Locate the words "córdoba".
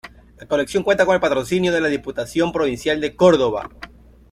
3.15-3.69